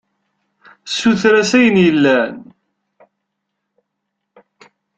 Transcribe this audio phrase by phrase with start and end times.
[0.93, 2.35] Suter-as ayen yellan.